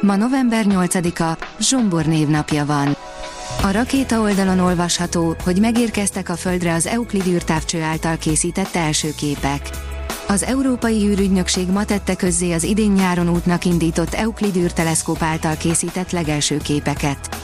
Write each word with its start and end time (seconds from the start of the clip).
Ma 0.00 0.16
november 0.16 0.64
8-a, 0.68 1.46
Zsombor 1.60 2.04
névnapja 2.04 2.66
van. 2.66 2.96
A 3.62 3.70
rakéta 3.70 4.20
oldalon 4.20 4.58
olvasható, 4.58 5.36
hogy 5.44 5.60
megérkeztek 5.60 6.28
a 6.28 6.36
Földre 6.36 6.74
az 6.74 6.86
Euklid 6.86 7.26
űrtávcső 7.26 7.82
által 7.82 8.16
készített 8.16 8.74
első 8.74 9.14
képek. 9.16 9.70
Az 10.28 10.42
Európai 10.42 11.06
űrügynökség 11.06 11.68
ma 11.68 11.84
tette 11.84 12.14
közzé 12.14 12.52
az 12.52 12.62
idén 12.62 12.90
nyáron 12.92 13.28
útnak 13.28 13.64
indított 13.64 14.14
Euklid 14.14 14.56
űrteleszkóp 14.56 15.22
által 15.22 15.56
készített 15.56 16.10
legelső 16.10 16.56
képeket. 16.56 17.36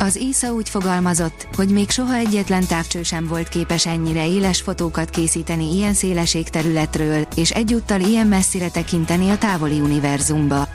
Az 0.00 0.16
ISA 0.16 0.52
úgy 0.52 0.68
fogalmazott, 0.68 1.48
hogy 1.56 1.68
még 1.68 1.90
soha 1.90 2.14
egyetlen 2.14 2.66
távcső 2.66 3.02
sem 3.02 3.26
volt 3.26 3.48
képes 3.48 3.86
ennyire 3.86 4.28
éles 4.28 4.60
fotókat 4.60 5.10
készíteni 5.10 5.74
ilyen 5.74 5.94
széleség 5.94 6.48
területről, 6.48 7.26
és 7.34 7.50
egyúttal 7.50 8.00
ilyen 8.00 8.26
messzire 8.26 8.68
tekinteni 8.68 9.30
a 9.30 9.38
távoli 9.38 9.80
univerzumba. 9.80 10.68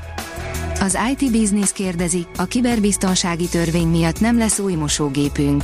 Az 0.84 0.98
IT 1.12 1.32
Business 1.32 1.72
kérdezi, 1.72 2.26
a 2.38 2.46
kiberbiztonsági 2.46 3.48
törvény 3.48 3.88
miatt 3.88 4.20
nem 4.20 4.38
lesz 4.38 4.60
új 4.60 4.74
mosógépünk. 4.74 5.64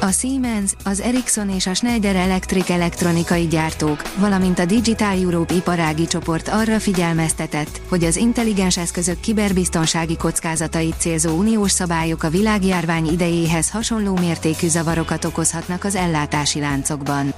A 0.00 0.10
Siemens, 0.10 0.72
az 0.84 1.00
Ericsson 1.00 1.50
és 1.50 1.66
a 1.66 1.74
Schneider 1.74 2.16
Electric 2.16 2.70
elektronikai 2.70 3.46
gyártók, 3.46 4.02
valamint 4.16 4.58
a 4.58 4.64
Digital 4.64 5.22
Europe 5.22 5.54
iparági 5.54 6.06
csoport 6.06 6.48
arra 6.48 6.78
figyelmeztetett, 6.78 7.80
hogy 7.88 8.04
az 8.04 8.16
intelligens 8.16 8.76
eszközök 8.76 9.20
kiberbiztonsági 9.20 10.16
kockázatait 10.16 10.94
célzó 10.98 11.36
uniós 11.36 11.70
szabályok 11.70 12.22
a 12.22 12.30
világjárvány 12.30 13.06
idejéhez 13.06 13.70
hasonló 13.70 14.16
mértékű 14.16 14.68
zavarokat 14.68 15.24
okozhatnak 15.24 15.84
az 15.84 15.94
ellátási 15.94 16.60
láncokban. 16.60 17.34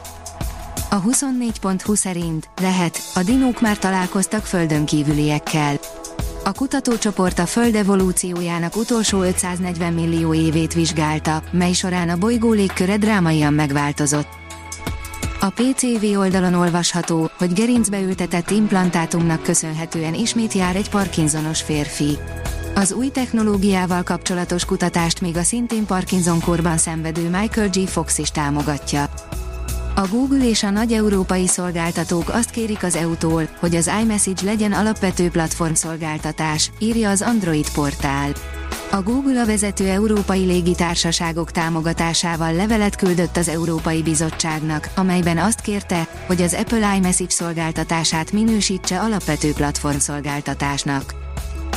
A 0.90 1.02
24.20 1.02 1.96
szerint 1.96 2.48
lehet, 2.60 3.00
a 3.14 3.22
dinók 3.22 3.60
már 3.60 3.78
találkoztak 3.78 4.44
földön 4.44 4.84
kívüliekkel. 4.84 5.78
A 6.50 6.52
kutatócsoport 6.52 7.38
a 7.38 7.46
Föld 7.46 7.74
evolúciójának 7.74 8.76
utolsó 8.76 9.22
540 9.22 9.92
millió 9.92 10.34
évét 10.34 10.74
vizsgálta, 10.74 11.42
mely 11.50 11.72
során 11.72 12.08
a 12.08 12.16
bolygó 12.16 12.52
légköre 12.52 12.96
drámaian 12.96 13.52
megváltozott. 13.52 14.28
A 15.40 15.50
PCV 15.50 16.18
oldalon 16.18 16.54
olvasható, 16.54 17.30
hogy 17.38 17.52
gerincbe 17.52 18.00
ültetett 18.00 18.50
implantátumnak 18.50 19.42
köszönhetően 19.42 20.14
ismét 20.14 20.52
jár 20.52 20.76
egy 20.76 20.90
Parkinsonos 20.90 21.62
férfi. 21.62 22.18
Az 22.74 22.92
új 22.92 23.08
technológiával 23.08 24.02
kapcsolatos 24.02 24.64
kutatást 24.64 25.20
még 25.20 25.36
a 25.36 25.42
szintén 25.42 25.86
Parkinson 25.86 26.40
korban 26.40 26.76
szenvedő 26.76 27.28
Michael 27.28 27.68
G. 27.68 27.88
Fox 27.88 28.18
is 28.18 28.30
támogatja. 28.30 29.10
A 29.94 30.06
Google 30.08 30.48
és 30.48 30.62
a 30.62 30.70
nagy 30.70 30.92
európai 30.92 31.46
szolgáltatók 31.46 32.28
azt 32.28 32.50
kérik 32.50 32.82
az 32.82 32.96
EU-tól, 32.96 33.48
hogy 33.58 33.76
az 33.76 33.90
iMessage 34.02 34.44
legyen 34.44 34.72
alapvető 34.72 35.28
platformszolgáltatás, 35.28 36.70
írja 36.78 37.10
az 37.10 37.22
Android 37.22 37.70
portál. 37.72 38.32
A 38.90 39.02
Google 39.02 39.40
a 39.40 39.46
vezető 39.46 39.88
európai 39.88 40.44
légitársaságok 40.44 41.50
támogatásával 41.50 42.52
levelet 42.52 42.96
küldött 42.96 43.36
az 43.36 43.48
Európai 43.48 44.02
Bizottságnak, 44.02 44.88
amelyben 44.96 45.38
azt 45.38 45.60
kérte, 45.60 46.08
hogy 46.26 46.42
az 46.42 46.54
Apple 46.54 46.96
iMessage 46.96 47.30
szolgáltatását 47.30 48.32
minősítse 48.32 49.00
alapvető 49.00 49.52
platformszolgáltatásnak. 49.52 51.19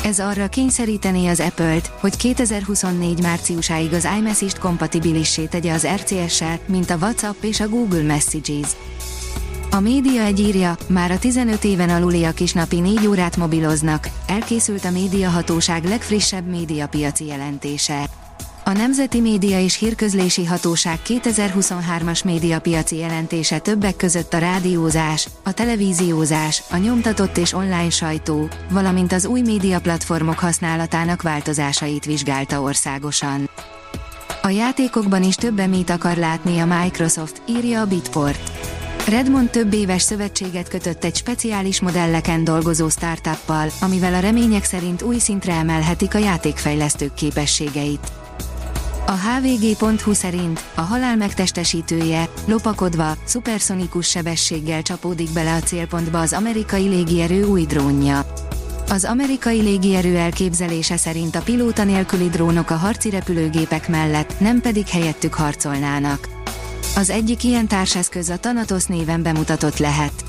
Ez 0.04 0.20
arra 0.20 0.48
kényszerítené 0.48 1.28
az 1.28 1.40
Apple-t, 1.40 1.88
hogy 1.88 2.18
2024 2.18 3.22
márciusáig 3.22 3.94
az 3.94 4.08
iMessage-t 4.18 4.60
kompatibilissé 4.60 5.46
tegye 5.46 5.74
az 5.74 5.88
RCS-sel, 5.96 6.60
mint 6.66 6.90
a 6.90 6.96
WhatsApp 6.96 7.44
és 7.44 7.60
a 7.60 7.70
Google 7.70 8.04
Messages. 8.04 8.68
A 9.72 9.80
média 9.80 10.22
egy 10.22 10.40
írja, 10.40 10.78
már 10.88 11.12
a 11.12 11.20
15 11.20 11.64
éven 11.64 11.90
aluliak 11.90 12.40
is 12.40 12.54
napi 12.54 12.80
4 12.80 13.08
órát 13.08 13.38
mobiloznak, 13.38 14.10
elkészült 14.28 14.86
a 14.86 14.92
médiahatóság 14.92 15.84
legfrissebb 15.86 16.48
médiapiaci 16.48 17.26
jelentése. 17.26 18.23
A 18.66 18.72
Nemzeti 18.72 19.20
Média 19.20 19.60
és 19.60 19.78
Hírközlési 19.78 20.46
Hatóság 20.46 21.00
2023-as 21.08 22.26
médiapiaci 22.26 22.98
jelentése 22.98 23.60
többek 23.60 23.96
között 23.96 24.34
a 24.34 24.38
rádiózás, 24.38 25.28
a 25.44 25.52
televíziózás, 25.52 26.64
a 26.70 26.78
nyomtatott 26.78 27.38
és 27.38 27.54
online 27.54 27.90
sajtó, 27.90 28.48
valamint 28.70 29.14
az 29.14 29.26
új 29.26 29.42
médiaplatformok 29.42 30.40
használatának 30.40 31.22
változásait 31.22 32.06
vizsgálta 32.06 32.62
országosan. 32.62 33.50
A 34.42 34.50
játékokban 34.50 35.24
is 35.24 35.36
több 35.36 35.60
emét 35.60 35.90
akar 35.90 36.18
látni 36.18 36.60
a 36.60 36.66
Microsoft, 36.66 37.42
írja 37.48 37.82
a 37.82 37.86
Bitport. 37.86 38.52
Redmond 39.08 39.50
több 39.50 39.74
éves 39.74 40.02
szövetséget 40.02 40.70
kötött 40.70 41.04
egy 41.04 41.16
speciális 41.16 41.82
modelleken 41.82 42.44
dolgozó 42.44 42.90
startuppal, 42.90 43.70
amivel 43.82 44.14
a 44.14 44.20
remények 44.20 44.64
szerint 44.64 45.02
új 45.02 45.18
szintre 45.18 45.54
emelhetik 45.54 46.16
a 46.16 46.18
játékfejlesztők 46.18 47.14
képességeit. 47.14 48.12
A 49.06 49.12
hvg.hu 49.12 50.14
szerint 50.14 50.64
a 50.76 50.82
halál 50.82 51.16
megtestesítője, 51.16 52.30
lopakodva, 52.46 53.16
szuperszonikus 53.26 54.10
sebességgel 54.10 54.82
csapódik 54.82 55.30
bele 55.34 55.54
a 55.54 55.60
célpontba 55.60 56.20
az 56.20 56.34
amerikai 56.34 56.88
légierő 56.88 57.44
új 57.44 57.66
drónja. 57.66 58.26
Az 58.90 59.06
amerikai 59.06 59.62
légierő 59.62 60.18
elképzelése 60.18 60.98
szerint 60.98 61.36
a 61.36 61.42
pilóta 61.42 61.84
nélküli 61.84 62.30
drónok 62.30 62.70
a 62.70 62.76
harci 62.76 63.10
repülőgépek 63.10 63.90
mellett, 63.90 64.40
nem 64.40 64.62
pedig 64.62 64.88
helyettük 64.88 65.34
harcolnának. 65.34 66.28
Az 66.96 67.10
egyik 67.10 67.44
ilyen 67.44 67.68
társeszköz 67.68 68.30
a 68.30 68.40
Thanatos 68.40 68.86
néven 68.86 69.24
bemutatott 69.24 69.78
lehet. 69.78 70.24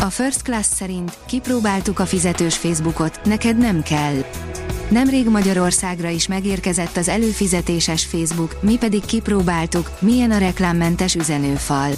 A 0.00 0.10
First 0.10 0.42
Class 0.42 0.66
szerint 0.66 1.18
kipróbáltuk 1.26 1.98
a 1.98 2.06
fizetős 2.06 2.56
Facebookot, 2.56 3.20
neked 3.24 3.58
nem 3.58 3.82
kell. 3.82 4.24
Nemrég 4.90 5.28
Magyarországra 5.28 6.08
is 6.08 6.26
megérkezett 6.26 6.96
az 6.96 7.08
előfizetéses 7.08 8.04
Facebook, 8.04 8.62
mi 8.62 8.76
pedig 8.76 9.04
kipróbáltuk, 9.04 9.90
milyen 9.98 10.30
a 10.30 10.38
reklámmentes 10.38 11.14
üzenőfal. 11.14 11.90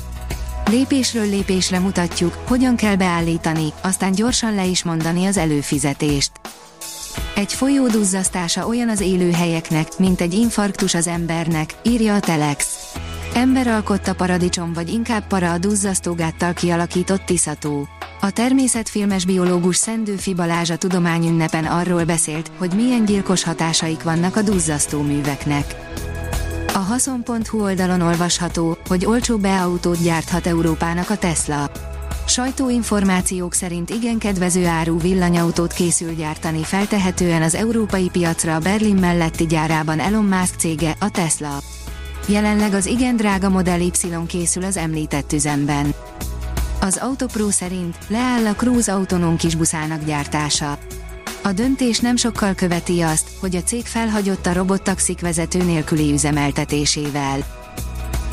Lépésről 0.71 1.29
lépésre 1.29 1.79
mutatjuk, 1.79 2.43
hogyan 2.47 2.77
kell 2.77 2.97
beállítani, 2.97 3.73
aztán 3.83 4.13
gyorsan 4.13 4.55
le 4.55 4.65
is 4.65 4.83
mondani 4.83 5.27
az 5.27 5.37
előfizetést. 5.37 6.31
Egy 7.35 7.53
folyó 7.53 7.87
duzzasztása 7.87 8.67
olyan 8.67 8.89
az 8.89 9.01
élőhelyeknek, 9.01 9.99
mint 9.99 10.21
egy 10.21 10.35
infarktus 10.35 10.95
az 10.95 11.07
embernek, 11.07 11.75
írja 11.83 12.15
a 12.15 12.21
Telex. 12.21 12.88
Ember 13.39 13.67
alkotta 13.67 14.15
paradicsom 14.15 14.73
vagy 14.73 14.89
inkább 14.89 15.27
para 15.27 15.53
a 15.53 15.59
duzzasztógáttal 15.59 16.53
kialakított 16.53 17.25
tiszató. 17.25 17.89
A 18.21 18.31
természetfilmes 18.31 19.25
biológus 19.25 19.77
Szendőfi 19.77 20.35
Balázs 20.35 20.71
a 20.71 20.77
tudományünnepen 20.77 21.65
arról 21.65 22.05
beszélt, 22.05 22.51
hogy 22.57 22.73
milyen 22.75 23.05
gyilkos 23.05 23.45
hatásaik 23.45 24.03
vannak 24.03 24.37
a 24.37 24.43
duzzasztó 24.43 25.03
műveknek. 25.03 25.75
A 26.75 26.79
haszon.hu 26.79 27.63
oldalon 27.63 28.01
olvasható, 28.01 28.79
hogy 28.89 29.07
olcsó 29.07 29.37
beautót 29.37 30.03
gyárthat 30.03 30.47
Európának 30.47 31.11
a 31.11 31.17
Tesla. 31.17 31.71
Sajtóinformációk 32.27 33.55
szerint 33.55 33.91
igen 33.91 34.19
kedvező 34.19 34.67
áru 34.67 34.99
villanyautót 34.99 35.73
készül 35.73 36.15
gyártani 36.15 36.63
feltehetően 36.63 37.43
az 37.43 37.55
európai 37.55 38.09
piacra 38.09 38.55
a 38.55 38.59
Berlin 38.59 38.97
melletti 38.97 39.47
gyárában 39.47 40.01
Elon 40.01 40.25
Musk 40.25 40.55
cége, 40.59 40.97
a 41.01 41.11
Tesla. 41.11 41.59
Jelenleg 42.29 42.75
az 42.75 42.87
igen 42.87 43.17
drága 43.17 43.49
Model 43.49 43.81
Y 43.81 43.93
készül 44.27 44.65
az 44.65 44.77
említett 44.77 45.33
üzemben. 45.33 45.95
Az 46.81 46.97
Autopro 46.97 47.51
szerint 47.51 47.97
leáll 48.09 48.47
a 48.47 48.55
Cruise 48.55 48.93
autonóm 48.93 49.37
kisbuszának 49.37 50.05
gyártása. 50.05 50.79
A 51.43 51.53
döntés 51.53 52.01
nem 52.01 52.17
sokkal 52.17 52.55
követi 52.55 53.01
azt, 53.01 53.29
hogy 53.41 53.57
a 53.57 53.63
cég 53.63 53.87
felhagyott 53.87 54.47
a 54.47 54.53
robottaxik 54.53 55.21
vezető 55.21 55.63
nélküli 55.63 56.13
üzemeltetésével. 56.13 57.39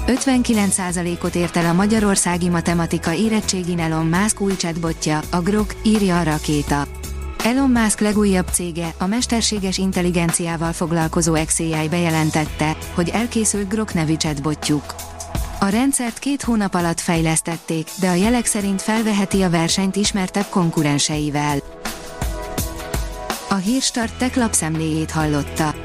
59%-ot 0.07 1.35
ért 1.35 1.57
el 1.57 1.65
a 1.65 1.73
magyarországi 1.73 2.49
matematika 2.49 3.13
érettségin 3.13 3.79
Elon 3.79 4.05
Musk 4.05 4.41
új 4.41 4.55
chatbotja, 4.55 5.21
a 5.31 5.41
Grok, 5.41 5.75
írja 5.83 6.19
a 6.19 6.23
rakéta. 6.23 6.87
Elon 7.45 7.71
Musk 7.71 7.99
legújabb 7.99 8.47
cége, 8.51 8.93
a 8.97 9.05
mesterséges 9.05 9.77
intelligenciával 9.77 10.71
foglalkozó 10.71 11.33
XAI 11.45 11.87
bejelentette, 11.89 12.77
hogy 12.93 13.09
elkészült 13.09 13.69
Grok 13.69 13.93
nevű 13.93 14.15
chatbotjuk. 14.15 14.95
A 15.59 15.65
rendszert 15.65 16.19
két 16.19 16.41
hónap 16.41 16.73
alatt 16.73 16.99
fejlesztették, 16.99 17.87
de 17.99 18.09
a 18.09 18.13
jelek 18.13 18.45
szerint 18.45 18.81
felveheti 18.81 19.41
a 19.41 19.49
versenyt 19.49 19.95
ismertebb 19.95 20.45
konkurenseivel. 20.49 21.57
A 23.49 23.55
Hírstart 23.55 24.17
tech 24.17 24.37
lapszemléjét 24.37 25.11
hallotta. 25.11 25.84